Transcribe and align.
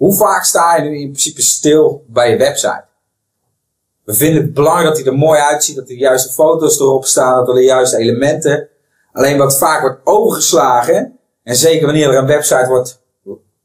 Hoe 0.00 0.14
vaak 0.14 0.44
sta 0.44 0.76
je 0.76 0.82
nu 0.82 0.98
in 0.98 1.10
principe 1.10 1.42
stil 1.42 2.04
bij 2.06 2.30
je 2.30 2.36
website? 2.36 2.84
We 4.04 4.14
vinden 4.14 4.42
het 4.42 4.54
belangrijk 4.54 4.88
dat 4.88 4.96
hij 4.96 5.06
er 5.06 5.18
mooi 5.18 5.40
uitziet, 5.40 5.76
dat 5.76 5.84
er 5.84 5.90
de 5.90 5.98
juiste 5.98 6.32
foto's 6.32 6.80
erop 6.80 7.04
staan, 7.04 7.36
dat 7.36 7.48
er 7.48 7.54
de 7.54 7.64
juiste 7.64 7.96
elementen. 7.96 8.68
Alleen 9.12 9.38
wat 9.38 9.58
vaak 9.58 9.80
wordt 9.80 10.00
overgeslagen, 10.04 11.18
en 11.42 11.56
zeker 11.56 11.86
wanneer 11.86 12.08
er 12.08 12.18
een 12.18 12.26
website 12.26 12.66
wordt 12.66 13.02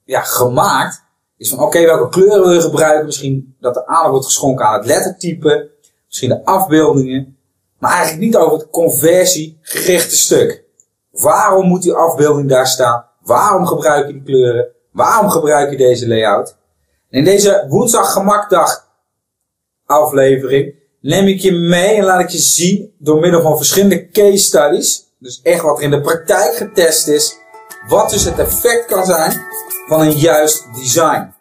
ja, 0.04 0.22
gemaakt, 0.22 1.04
is 1.38 1.50
van 1.50 1.60
oké, 1.60 1.86
welke 1.86 2.10
kleuren 2.10 2.42
wil 2.42 2.54
je 2.54 2.62
gebruiken? 2.62 3.06
Misschien 3.06 3.56
dat 3.60 3.76
er 3.76 3.86
aandacht 3.86 4.10
wordt 4.10 4.26
geschonken 4.26 4.66
aan 4.66 4.78
het 4.78 4.86
lettertype, 4.86 5.72
misschien 6.06 6.30
de 6.30 6.46
afbeeldingen, 6.46 7.38
maar 7.80 7.92
eigenlijk 7.92 8.22
niet 8.22 8.36
over 8.36 8.58
het 8.58 8.70
conversiegerichte 8.70 10.16
stuk. 10.16 10.64
Waarom 11.12 11.68
moet 11.68 11.82
die 11.82 11.94
afbeelding 11.94 12.50
daar 12.50 12.68
staan? 12.68 13.06
Waarom 13.22 13.66
gebruik 13.66 14.08
je 14.08 14.14
die 14.14 14.24
kleuren? 14.24 14.75
Waarom 14.96 15.30
gebruik 15.30 15.72
je 15.72 15.78
deze 15.78 16.08
layout? 16.08 16.56
In 17.10 17.24
deze 17.24 17.66
woensdag 17.70 18.14
gemakdag 18.14 18.88
aflevering 19.86 20.74
neem 21.02 21.28
ik 21.28 21.40
je 21.40 21.52
mee 21.52 21.96
en 21.96 22.04
laat 22.04 22.20
ik 22.20 22.30
je 22.30 22.38
zien 22.38 22.94
door 23.00 23.20
middel 23.20 23.42
van 23.42 23.58
verschillende 23.58 24.10
case 24.10 24.38
studies, 24.38 25.04
dus 25.20 25.40
echt 25.44 25.62
wat 25.62 25.78
er 25.78 25.84
in 25.84 25.92
de 25.92 26.02
praktijk 26.02 26.56
getest 26.56 27.08
is, 27.08 27.38
wat 27.88 28.10
dus 28.10 28.24
het 28.24 28.40
effect 28.40 28.86
kan 28.86 29.06
zijn 29.06 29.42
van 29.88 30.02
een 30.02 30.12
juist 30.12 30.68
design. 30.76 31.34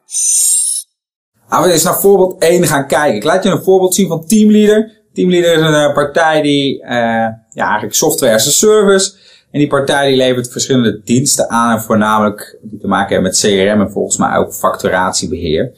Laten 1.48 1.66
we 1.66 1.72
eens 1.72 1.82
naar 1.82 2.00
voorbeeld 2.00 2.42
1 2.42 2.66
gaan 2.66 2.86
kijken. 2.86 3.16
Ik 3.16 3.24
laat 3.24 3.44
je 3.44 3.50
een 3.50 3.62
voorbeeld 3.62 3.94
zien 3.94 4.08
van 4.08 4.26
Teamleader. 4.26 5.02
Teamleader 5.12 5.52
is 5.52 5.60
een 5.60 5.88
uh, 5.88 5.94
partij 5.94 6.42
die 6.42 6.82
uh, 6.82 6.88
ja, 6.88 7.64
eigenlijk 7.66 7.94
software 7.94 8.34
as 8.34 8.46
a 8.46 8.50
service. 8.50 9.14
En 9.54 9.60
die 9.60 9.68
partij 9.68 10.08
die 10.08 10.16
levert 10.16 10.52
verschillende 10.52 11.00
diensten 11.04 11.50
aan. 11.50 11.76
En 11.76 11.82
voornamelijk 11.82 12.58
die 12.62 12.78
te 12.78 12.86
maken 12.86 13.12
hebben 13.12 13.30
met 13.30 13.40
CRM 13.40 13.80
en 13.80 13.90
volgens 13.90 14.16
mij 14.16 14.36
ook 14.36 14.54
facturatiebeheer. 14.54 15.72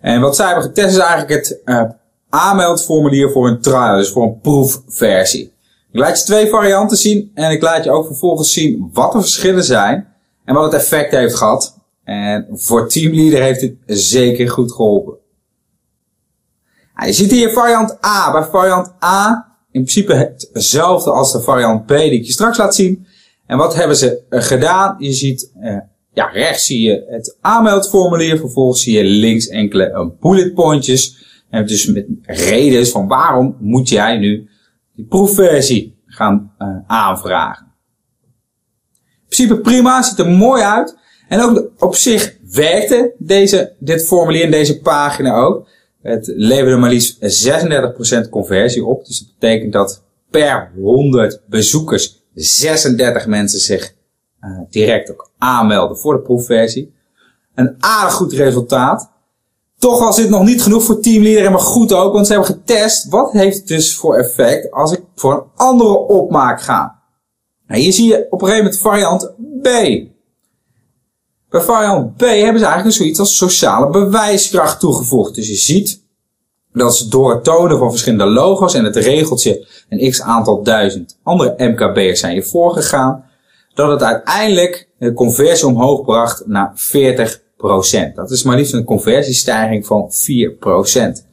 En 0.00 0.20
wat 0.20 0.36
zij 0.36 0.46
hebben 0.46 0.64
getest 0.64 0.96
is 0.96 0.98
eigenlijk 0.98 1.30
het 1.30 1.60
uh, 1.64 1.82
aanmeldformulier 2.28 3.30
voor 3.30 3.48
een 3.48 3.60
trial. 3.60 3.96
Dus 3.96 4.10
voor 4.10 4.22
een 4.22 4.40
proefversie. 4.40 5.52
Ik 5.92 6.00
laat 6.00 6.18
je 6.18 6.24
twee 6.24 6.48
varianten 6.48 6.96
zien. 6.96 7.30
En 7.34 7.50
ik 7.50 7.62
laat 7.62 7.84
je 7.84 7.90
ook 7.90 8.06
vervolgens 8.06 8.52
zien 8.52 8.90
wat 8.92 9.12
de 9.12 9.20
verschillen 9.20 9.64
zijn. 9.64 10.08
En 10.44 10.54
wat 10.54 10.72
het 10.72 10.80
effect 10.80 11.10
heeft 11.10 11.34
gehad. 11.34 11.78
En 12.04 12.46
voor 12.52 12.88
teamleader 12.88 13.42
heeft 13.42 13.60
dit 13.60 13.74
zeker 13.86 14.50
goed 14.50 14.72
geholpen. 14.72 15.14
Je 17.04 17.12
ziet 17.12 17.30
hier 17.30 17.52
variant 17.52 18.04
A. 18.04 18.32
Bij 18.32 18.44
variant 18.44 18.92
A 19.04 19.50
in 19.70 19.82
principe 19.84 20.34
hetzelfde 20.52 21.10
als 21.10 21.32
de 21.32 21.40
variant 21.40 21.86
B 21.86 21.88
die 21.88 22.12
ik 22.12 22.24
je 22.24 22.32
straks 22.32 22.58
laat 22.58 22.74
zien. 22.74 23.06
En 23.50 23.56
wat 23.56 23.74
hebben 23.74 23.96
ze 23.96 24.22
gedaan? 24.28 24.94
Je 24.98 25.12
ziet, 25.12 25.52
uh, 25.62 25.76
ja, 26.12 26.26
rechts 26.26 26.66
zie 26.66 26.80
je 26.80 27.04
het 27.08 27.36
aanmeldformulier. 27.40 28.38
Vervolgens 28.38 28.82
zie 28.82 28.96
je 28.96 29.04
links 29.04 29.48
enkele 29.48 30.12
bulletpointjes. 30.20 31.24
En 31.48 31.66
dus 31.66 31.86
met 31.86 32.06
redenen 32.22 32.86
van 32.86 33.08
waarom 33.08 33.56
moet 33.60 33.88
jij 33.88 34.18
nu 34.18 34.48
die 34.94 35.04
proefversie 35.04 35.98
gaan 36.06 36.52
aanvragen. 36.86 37.66
In 38.96 39.36
principe 39.36 39.60
prima, 39.60 40.02
ziet 40.02 40.18
er 40.18 40.28
mooi 40.28 40.62
uit. 40.62 40.98
En 41.28 41.40
ook 41.40 41.70
op 41.78 41.94
zich 41.94 42.36
werkte 42.52 43.14
deze, 43.18 43.72
dit 43.78 44.06
formulier 44.06 44.44
en 44.44 44.50
deze 44.50 44.80
pagina 44.80 45.34
ook. 45.34 45.68
Het 46.02 46.32
leverde 46.36 46.76
maar 46.76 46.90
liefst 46.90 47.46
36% 48.26 48.28
conversie 48.30 48.84
op. 48.84 49.06
Dus 49.06 49.18
dat 49.18 49.28
betekent 49.38 49.72
dat 49.72 50.04
per 50.30 50.72
100 50.76 51.42
bezoekers 51.46 52.19
36 52.34 53.26
mensen 53.26 53.60
zich 53.60 53.94
uh, 54.40 54.58
direct 54.70 55.10
ook 55.10 55.30
aanmelden 55.38 55.98
voor 55.98 56.14
de 56.14 56.20
proefversie. 56.20 56.94
Een 57.54 57.76
aardig 57.78 58.14
goed 58.14 58.32
resultaat. 58.32 59.10
Toch 59.78 59.98
was 59.98 60.16
dit 60.16 60.28
nog 60.28 60.44
niet 60.44 60.62
genoeg 60.62 60.82
voor 60.82 61.00
teamleader, 61.00 61.50
maar 61.50 61.60
goed 61.60 61.92
ook, 61.92 62.12
want 62.12 62.26
ze 62.26 62.32
hebben 62.32 62.50
getest 62.50 63.08
wat 63.08 63.32
heeft 63.32 63.56
het 63.58 63.66
dus 63.66 63.96
voor 63.96 64.16
effect 64.16 64.70
als 64.70 64.92
ik 64.92 65.02
voor 65.14 65.32
een 65.34 65.50
andere 65.54 65.98
opmaak 65.98 66.62
ga. 66.62 66.98
Nou, 67.66 67.80
hier 67.80 67.92
zie 67.92 68.08
je 68.08 68.26
op 68.30 68.42
een 68.42 68.48
gegeven 68.48 68.64
moment 68.64 68.82
variant 68.82 69.34
B. 69.62 69.68
Bij 71.50 71.60
variant 71.60 72.16
B 72.16 72.20
hebben 72.20 72.58
ze 72.58 72.64
eigenlijk 72.64 72.96
zoiets 72.96 73.18
als 73.18 73.36
sociale 73.36 73.90
bewijskracht 73.90 74.80
toegevoegd. 74.80 75.34
Dus 75.34 75.48
je 75.48 75.54
ziet 75.54 76.02
dat 76.72 76.96
ze 76.96 77.08
door 77.08 77.30
het 77.30 77.44
tonen 77.44 77.78
van 77.78 77.90
verschillende 77.90 78.26
logo's 78.26 78.74
en 78.74 78.84
het 78.84 78.96
regeltje 78.96 79.66
een 79.88 80.10
x 80.10 80.22
aantal 80.22 80.62
duizend 80.62 81.18
andere 81.22 81.54
MKB'ers 81.56 82.20
zijn 82.20 82.34
je 82.34 82.42
voorgegaan, 82.42 83.24
dat 83.74 83.90
het 83.90 84.02
uiteindelijk 84.02 84.88
de 84.98 85.12
conversie 85.12 85.66
omhoog 85.66 86.04
bracht 86.04 86.46
naar 86.46 86.72
40%. 86.76 88.14
Dat 88.14 88.30
is 88.30 88.42
maar 88.42 88.56
liefst 88.56 88.72
een 88.72 88.84
conversiestijging 88.84 89.86
van 89.86 90.10
4%. 91.20 91.28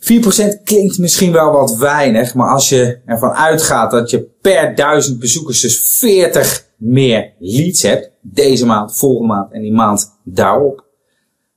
4% 0.00 0.62
klinkt 0.64 0.98
misschien 0.98 1.32
wel 1.32 1.52
wat 1.52 1.76
weinig, 1.76 2.34
maar 2.34 2.50
als 2.50 2.68
je 2.68 2.98
ervan 3.06 3.30
uitgaat 3.30 3.90
dat 3.90 4.10
je 4.10 4.28
per 4.40 4.74
duizend 4.74 5.18
bezoekers 5.18 5.60
dus 5.60 5.78
40 5.82 6.66
meer 6.76 7.32
leads 7.38 7.82
hebt, 7.82 8.10
deze 8.20 8.66
maand, 8.66 8.96
volgende 8.96 9.32
maand 9.32 9.52
en 9.52 9.62
die 9.62 9.72
maand 9.72 10.18
daarop, 10.24 10.84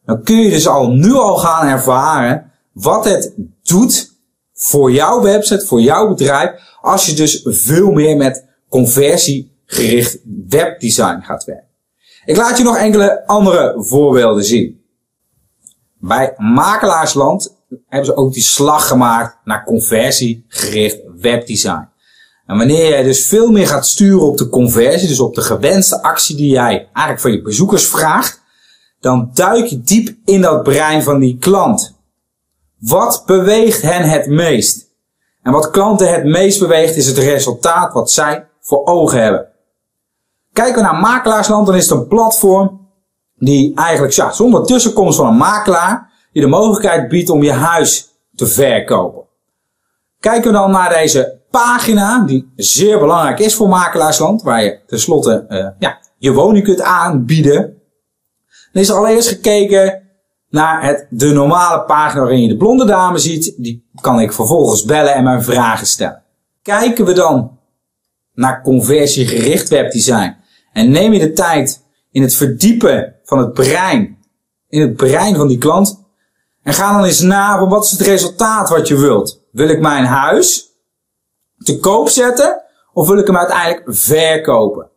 dan 0.05 0.23
kun 0.23 0.37
je 0.37 0.49
dus 0.49 0.67
al 0.67 0.91
nu 0.91 1.13
al 1.13 1.37
gaan 1.37 1.67
ervaren 1.67 2.51
wat 2.71 3.05
het 3.05 3.33
doet 3.63 4.11
voor 4.53 4.91
jouw 4.91 5.21
website, 5.21 5.65
voor 5.65 5.81
jouw 5.81 6.07
bedrijf, 6.07 6.51
als 6.81 7.05
je 7.05 7.13
dus 7.13 7.41
veel 7.43 7.91
meer 7.91 8.17
met 8.17 8.45
conversiegericht 8.69 10.19
webdesign 10.49 11.21
gaat 11.21 11.43
werken. 11.43 11.67
Ik 12.25 12.37
laat 12.37 12.57
je 12.57 12.63
nog 12.63 12.77
enkele 12.77 13.27
andere 13.27 13.75
voorbeelden 13.77 14.43
zien. 14.43 14.81
Bij 15.99 16.33
Makelaarsland 16.37 17.55
hebben 17.87 18.05
ze 18.05 18.15
ook 18.15 18.33
die 18.33 18.43
slag 18.43 18.87
gemaakt 18.87 19.37
naar 19.43 19.63
conversiegericht 19.63 20.99
webdesign. 21.19 21.91
En 22.45 22.57
wanneer 22.57 22.89
jij 22.89 23.03
dus 23.03 23.25
veel 23.25 23.51
meer 23.51 23.67
gaat 23.67 23.87
sturen 23.87 24.21
op 24.21 24.37
de 24.37 24.49
conversie, 24.49 25.07
dus 25.07 25.19
op 25.19 25.35
de 25.35 25.41
gewenste 25.41 26.01
actie 26.01 26.35
die 26.35 26.49
jij 26.49 26.89
eigenlijk 26.93 27.19
van 27.19 27.31
je 27.31 27.41
bezoekers 27.41 27.87
vraagt, 27.87 28.42
dan 29.03 29.29
duik 29.33 29.65
je 29.65 29.81
diep 29.81 30.15
in 30.25 30.41
dat 30.41 30.63
brein 30.63 31.03
van 31.03 31.19
die 31.19 31.37
klant. 31.37 31.97
Wat 32.79 33.23
beweegt 33.25 33.81
hen 33.81 34.09
het 34.09 34.27
meest? 34.27 34.91
En 35.41 35.51
wat 35.51 35.69
klanten 35.71 36.13
het 36.13 36.23
meest 36.23 36.59
beweegt 36.59 36.95
is 36.95 37.07
het 37.07 37.17
resultaat 37.17 37.93
wat 37.93 38.11
zij 38.11 38.47
voor 38.61 38.85
ogen 38.85 39.21
hebben. 39.21 39.47
Kijken 40.53 40.75
we 40.75 40.81
naar 40.81 40.99
Makelaarsland, 40.99 41.65
dan 41.65 41.75
is 41.75 41.89
het 41.89 41.99
een 41.99 42.07
platform 42.07 42.89
die 43.35 43.75
eigenlijk 43.75 44.13
ja, 44.13 44.31
zonder 44.31 44.65
tussenkomst 44.65 45.17
van 45.17 45.27
een 45.27 45.37
makelaar 45.37 46.11
je 46.31 46.41
de 46.41 46.47
mogelijkheid 46.47 47.09
biedt 47.09 47.29
om 47.29 47.43
je 47.43 47.51
huis 47.51 48.09
te 48.35 48.47
verkopen. 48.47 49.23
Kijken 50.19 50.51
we 50.51 50.57
dan 50.57 50.71
naar 50.71 50.89
deze 50.89 51.41
pagina, 51.51 52.23
die 52.25 52.51
zeer 52.55 52.99
belangrijk 52.99 53.39
is 53.39 53.55
voor 53.55 53.69
Makelaarsland, 53.69 54.41
waar 54.41 54.63
je 54.63 54.79
tenslotte 54.87 55.45
uh, 55.49 55.67
ja, 55.79 55.99
je 56.17 56.33
woning 56.33 56.63
kunt 56.63 56.81
aanbieden. 56.81 57.81
Dan 58.73 58.81
is 58.81 58.89
er 58.89 58.95
allereerst 58.95 59.27
gekeken 59.27 60.01
naar 60.49 60.83
het, 60.83 61.07
de 61.09 61.31
normale 61.31 61.83
pagina 61.83 62.21
waarin 62.21 62.41
je 62.41 62.47
de 62.47 62.57
blonde 62.57 62.85
dame 62.85 63.17
ziet. 63.17 63.53
Die 63.57 63.89
kan 64.01 64.19
ik 64.19 64.33
vervolgens 64.33 64.83
bellen 64.83 65.13
en 65.13 65.23
mijn 65.23 65.43
vragen 65.43 65.87
stellen. 65.87 66.23
Kijken 66.61 67.05
we 67.05 67.13
dan 67.13 67.59
naar 68.33 68.61
conversiegericht 68.61 69.69
webdesign 69.69 70.35
en 70.73 70.91
neem 70.91 71.13
je 71.13 71.19
de 71.19 71.31
tijd 71.31 71.83
in 72.11 72.21
het 72.21 72.35
verdiepen 72.35 73.15
van 73.23 73.37
het 73.37 73.53
brein, 73.53 74.17
in 74.69 74.81
het 74.81 74.95
brein 74.95 75.35
van 75.35 75.47
die 75.47 75.57
klant, 75.57 76.01
en 76.63 76.73
ga 76.73 76.93
dan 76.93 77.03
eens 77.03 77.19
na 77.19 77.57
van 77.57 77.69
wat 77.69 77.83
is 77.83 77.91
het 77.91 78.01
resultaat 78.01 78.69
wat 78.69 78.87
je 78.87 78.97
wilt. 78.97 79.41
Wil 79.51 79.69
ik 79.69 79.79
mijn 79.79 80.05
huis 80.05 80.71
te 81.57 81.79
koop 81.79 82.09
zetten 82.09 82.61
of 82.93 83.07
wil 83.07 83.17
ik 83.17 83.27
hem 83.27 83.37
uiteindelijk 83.37 83.83
verkopen? 83.85 84.89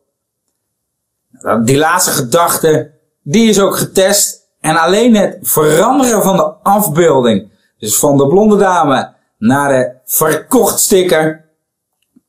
Die 1.65 1.77
laatste 1.77 2.11
gedachte, 2.11 2.96
die 3.29 3.49
is 3.49 3.61
ook 3.61 3.77
getest. 3.77 4.45
En 4.61 4.77
alleen 4.77 5.15
het 5.15 5.39
veranderen 5.43 6.23
van 6.23 6.37
de 6.37 6.53
afbeelding, 6.63 7.51
dus 7.79 7.99
van 7.99 8.17
de 8.17 8.27
blonde 8.27 8.57
dame 8.57 9.15
naar 9.39 9.69
de 9.69 9.95
verkocht 10.05 10.81
sticker, 10.81 11.45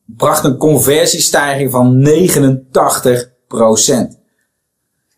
bracht 0.05 0.43
een 0.43 0.57
conversiestijging 0.57 1.71
van 1.71 2.05
89% 2.05 2.09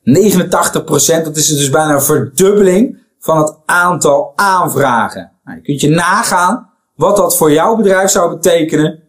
89% 0.03 1.23
dat 1.23 1.35
is 1.35 1.47
dus 1.47 1.69
bijna 1.69 1.93
een 1.93 2.01
verdubbeling 2.01 2.97
van 3.19 3.37
het 3.37 3.57
aantal 3.65 4.33
aanvragen. 4.35 5.31
Nou, 5.43 5.57
je 5.57 5.63
kunt 5.63 5.81
je 5.81 5.89
nagaan 5.89 6.69
wat 6.95 7.15
dat 7.15 7.37
voor 7.37 7.51
jouw 7.51 7.75
bedrijf 7.75 8.09
zou 8.09 8.29
betekenen 8.29 9.03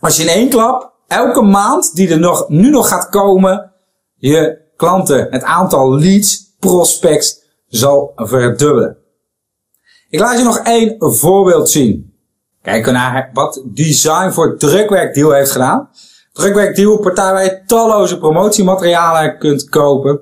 als 0.00 0.16
je 0.16 0.22
in 0.22 0.28
één 0.28 0.48
klap 0.48 0.92
elke 1.08 1.42
maand 1.42 1.94
die 1.94 2.10
er 2.10 2.18
nog, 2.18 2.48
nu 2.48 2.70
nog 2.70 2.88
gaat 2.88 3.08
komen, 3.08 3.72
je 4.16 4.61
klanten, 4.76 5.26
het 5.30 5.42
aantal 5.42 5.98
leads, 5.98 6.54
prospects 6.58 7.40
zal 7.68 8.12
verdubbelen. 8.16 8.96
Ik 10.08 10.20
laat 10.20 10.38
je 10.38 10.44
nog 10.44 10.58
één 10.58 10.94
voorbeeld 10.98 11.70
zien. 11.70 12.14
Kijken 12.62 12.92
naar 12.92 13.30
wat 13.32 13.62
Design 13.64 14.30
voor 14.30 14.58
Drukwerkdeal 14.58 15.30
heeft 15.30 15.50
gedaan. 15.50 15.90
Drukwerkdeal, 16.32 16.98
partij 16.98 17.32
waar 17.32 17.44
je 17.44 17.62
talloze 17.66 18.18
promotiematerialen 18.18 19.38
kunt 19.38 19.68
kopen. 19.68 20.20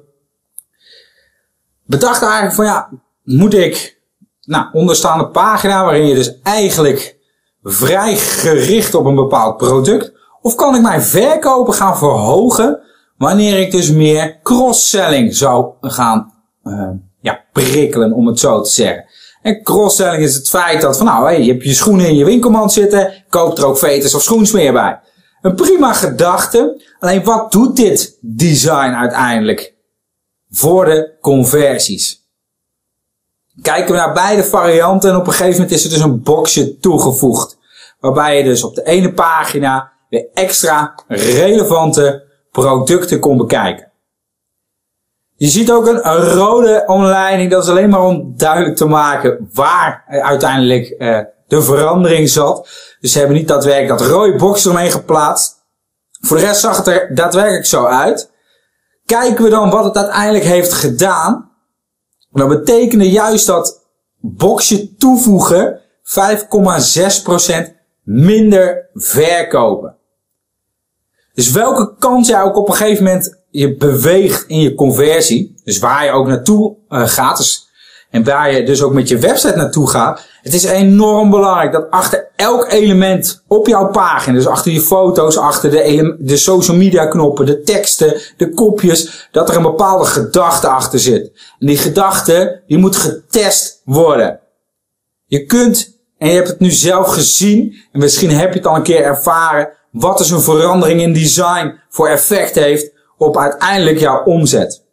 bedacht 1.85 2.23
eigenlijk 2.23 2.55
van 2.55 2.65
ja, 2.65 2.89
moet 3.25 3.55
ik, 3.55 4.01
nou, 4.41 4.67
onderstaande 4.73 5.29
pagina 5.29 5.85
waarin 5.85 6.07
je 6.07 6.15
dus 6.15 6.41
eigenlijk 6.43 7.17
vrij 7.63 8.17
gericht 8.17 8.95
op 8.95 9.05
een 9.05 9.15
bepaald 9.15 9.57
product, 9.57 10.13
of 10.43 10.55
kan 10.55 10.75
ik 10.75 10.83
mijn 10.83 11.03
verkopen 11.03 11.75
gaan 11.75 11.99
verhogen 11.99 12.81
wanneer 13.21 13.59
ik 13.59 13.71
dus 13.71 13.91
meer 13.91 14.41
cross-selling 14.43 15.35
zou 15.37 15.73
gaan 15.81 16.33
uh, 16.65 16.91
ja, 17.21 17.45
prikkelen, 17.53 18.13
om 18.13 18.27
het 18.27 18.41
zo 18.41 18.61
te 18.61 18.71
zeggen. 18.71 19.05
En 19.43 19.63
cross-selling 19.63 20.23
is 20.23 20.35
het 20.35 20.49
feit 20.49 20.81
dat 20.81 20.97
van 20.97 21.07
nou, 21.07 21.25
hey, 21.25 21.43
je 21.43 21.53
hebt 21.53 21.65
je 21.65 21.75
schoenen 21.75 22.07
in 22.07 22.17
je 22.17 22.25
winkelmand 22.25 22.73
zitten, 22.73 23.25
koop 23.29 23.59
er 23.59 23.67
ook 23.67 23.79
veters 23.79 24.15
of 24.15 24.23
schoensmeer 24.23 24.73
bij. 24.73 25.01
Een 25.41 25.55
prima 25.55 25.93
gedachte, 25.93 26.83
alleen 26.99 27.25
wat 27.25 27.53
doet 27.53 27.77
dit 27.77 28.19
design 28.21 28.95
uiteindelijk 28.95 29.75
voor 30.51 30.85
de 30.85 31.17
conversies? 31.21 32.29
Kijken 33.63 33.91
we 33.91 33.97
naar 33.97 34.15
beide 34.15 34.45
varianten 34.45 35.11
en 35.11 35.17
op 35.17 35.27
een 35.27 35.33
gegeven 35.33 35.61
moment 35.61 35.71
is 35.71 35.85
er 35.85 35.91
dus 35.91 36.01
een 36.01 36.23
boxje 36.23 36.79
toegevoegd. 36.79 37.59
Waarbij 37.99 38.39
je 38.39 38.45
dus 38.45 38.65
op 38.65 38.75
de 38.75 38.85
ene 38.85 39.13
pagina 39.13 39.93
weer 40.09 40.29
extra 40.35 40.95
relevante 41.09 42.29
producten 42.51 43.21
kon 43.21 43.37
bekijken. 43.37 43.91
Je 45.37 45.49
ziet 45.49 45.71
ook 45.71 45.87
een, 45.87 46.03
rode 46.17 46.83
omleiding, 46.87 47.51
dat 47.51 47.63
is 47.63 47.69
alleen 47.69 47.91
maar 47.91 48.05
om 48.05 48.33
duidelijk 48.37 48.77
te 48.77 48.87
maken 48.87 49.49
waar 49.53 50.05
uiteindelijk 50.07 50.95
uh, 50.99 51.21
de 51.47 51.63
verandering 51.63 52.29
zat. 52.29 52.69
Dus 53.01 53.13
ze 53.13 53.19
hebben 53.19 53.37
niet 53.37 53.49
daadwerkelijk 53.49 53.99
dat 53.99 54.09
rode 54.09 54.37
box 54.37 54.65
eromheen 54.65 54.91
geplaatst. 54.91 55.59
Voor 56.21 56.37
de 56.37 56.43
rest 56.43 56.61
zag 56.61 56.77
het 56.77 56.87
er 56.87 57.15
daadwerkelijk 57.15 57.67
zo 57.67 57.85
uit. 57.85 58.31
Kijken 59.07 59.45
we 59.45 59.51
dan 59.51 59.71
wat 59.71 59.85
het 59.85 59.97
uiteindelijk 59.97 60.45
heeft 60.45 60.73
gedaan. 60.73 61.51
Dan 62.31 62.49
betekende 62.49 63.11
juist 63.11 63.47
dat 63.47 63.87
boxje 64.21 64.97
toevoegen 64.97 65.81
5,6% 66.03 67.73
minder 68.03 68.89
verkopen. 68.95 69.97
Dus 71.41 71.51
welke 71.51 71.95
kant 71.99 72.27
jij 72.27 72.43
ook 72.43 72.57
op 72.57 72.69
een 72.69 72.75
gegeven 72.75 73.05
moment 73.05 73.39
je 73.51 73.77
beweegt 73.77 74.45
in 74.47 74.61
je 74.61 74.75
conversie, 74.75 75.55
dus 75.65 75.79
waar 75.79 76.05
je 76.05 76.11
ook 76.11 76.27
naartoe 76.27 76.77
uh, 76.89 77.09
gaat, 77.09 77.37
dus, 77.37 77.69
en 78.11 78.25
waar 78.25 78.53
je 78.53 78.65
dus 78.65 78.83
ook 78.83 78.93
met 78.93 79.09
je 79.09 79.19
website 79.19 79.57
naartoe 79.57 79.89
gaat, 79.89 80.27
het 80.43 80.55
is 80.55 80.65
enorm 80.65 81.31
belangrijk 81.31 81.73
dat 81.73 81.91
achter 81.91 82.29
elk 82.37 82.73
element 82.73 83.45
op 83.47 83.67
jouw 83.67 83.91
pagina, 83.91 84.37
dus 84.37 84.47
achter 84.47 84.73
je 84.73 84.81
foto's, 84.81 85.37
achter 85.37 85.71
de, 85.71 86.17
de 86.19 86.37
social 86.37 86.77
media 86.77 87.07
knoppen, 87.07 87.47
de 87.47 87.63
teksten, 87.63 88.21
de 88.37 88.55
kopjes, 88.55 89.29
dat 89.31 89.49
er 89.49 89.57
een 89.57 89.63
bepaalde 89.63 90.05
gedachte 90.05 90.69
achter 90.69 90.99
zit. 90.99 91.33
En 91.59 91.67
die 91.67 91.79
gedachte, 91.79 92.63
die 92.67 92.79
moet 92.79 92.97
getest 92.97 93.81
worden. 93.85 94.41
Je 95.27 95.45
kunt, 95.45 95.99
en 96.19 96.29
je 96.29 96.35
hebt 96.35 96.49
het 96.49 96.61
nu 96.61 96.71
zelf 96.71 97.09
gezien, 97.09 97.75
en 97.93 98.01
misschien 98.01 98.31
heb 98.31 98.53
je 98.53 98.59
het 98.59 98.69
al 98.69 98.77
een 98.77 98.83
keer 98.83 99.03
ervaren, 99.03 99.79
wat 99.91 100.19
dus 100.19 100.31
een 100.31 100.41
verandering 100.41 101.01
in 101.01 101.13
design 101.13 101.81
voor 101.89 102.09
effect 102.09 102.55
heeft 102.55 102.93
op 103.17 103.39
uiteindelijk 103.39 103.99
jouw 103.99 104.25
omzet. 104.25 104.89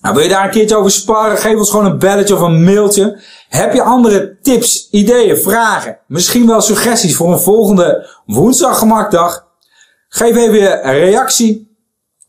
Nou, 0.00 0.14
wil 0.14 0.22
je 0.22 0.28
daar 0.30 0.44
een 0.44 0.50
keertje 0.50 0.76
over 0.76 0.90
sparren? 0.90 1.38
Geef 1.38 1.56
ons 1.56 1.70
gewoon 1.70 1.84
een 1.84 1.98
belletje 1.98 2.34
of 2.34 2.40
een 2.40 2.64
mailtje. 2.64 3.20
Heb 3.48 3.74
je 3.74 3.82
andere 3.82 4.38
tips, 4.42 4.88
ideeën, 4.90 5.36
vragen? 5.36 5.98
Misschien 6.06 6.46
wel 6.46 6.60
suggesties 6.60 7.16
voor 7.16 7.32
een 7.32 7.40
volgende 7.40 8.08
woensdag 8.26 8.78
gemakdag? 8.78 9.46
Geef 10.08 10.36
even 10.36 10.88
een 10.88 10.98
reactie. 10.98 11.76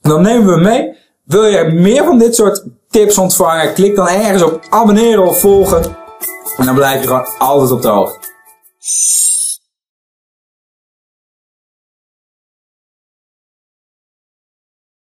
Dan 0.01 0.21
nemen 0.21 0.53
we 0.53 0.61
mee. 0.61 0.97
Wil 1.23 1.45
je 1.45 1.63
meer 1.63 2.03
van 2.03 2.17
dit 2.17 2.35
soort 2.35 2.63
tips 2.89 3.17
ontvangen? 3.17 3.73
Klik 3.73 3.95
dan 3.95 4.07
ergens 4.07 4.43
op 4.43 4.65
abonneren 4.69 5.27
of 5.27 5.39
volgen. 5.39 5.97
En 6.57 6.65
dan 6.65 6.75
blijf 6.75 7.01
je 7.01 7.07
gewoon 7.07 7.27
altijd 7.37 7.71
op 7.71 7.81
de 7.81 7.87
hoogte. 7.87 8.18